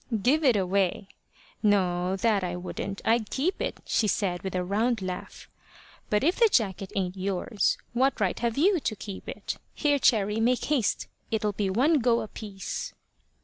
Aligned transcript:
"Give 0.23 0.43
it 0.43 0.55
away! 0.55 1.09
No, 1.61 2.15
that 2.15 2.43
I 2.43 2.55
wouldn't; 2.55 3.03
I'd 3.05 3.29
keep 3.29 3.61
it," 3.61 3.81
she 3.85 4.07
said, 4.07 4.41
with 4.41 4.55
a 4.55 4.63
rough 4.63 4.99
laugh. 4.99 5.47
"But 6.09 6.23
if 6.23 6.37
the 6.37 6.49
jacket 6.51 6.91
ain't 6.95 7.15
yours, 7.15 7.77
what 7.93 8.19
right 8.19 8.39
have 8.39 8.57
you 8.57 8.79
to 8.79 8.95
keep 8.95 9.29
it? 9.29 9.57
Here, 9.75 9.99
Cherry, 9.99 10.39
make 10.39 10.65
haste. 10.65 11.05
It'll 11.29 11.53
be 11.53 11.69
one 11.69 11.99
go 11.99 12.21
apiece." 12.21 12.95